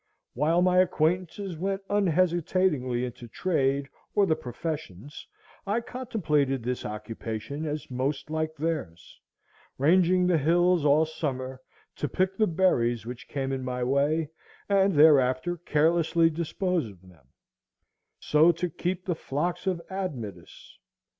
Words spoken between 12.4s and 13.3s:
berries which